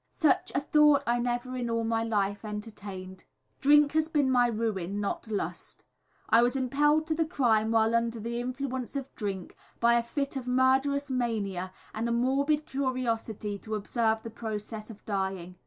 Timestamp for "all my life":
1.69-2.43